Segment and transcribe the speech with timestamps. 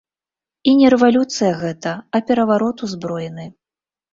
[0.69, 3.45] І не рэвалюцыя гэта, а пераварот узброены.